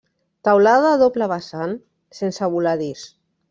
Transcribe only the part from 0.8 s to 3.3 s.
a doble vessant sense voladís.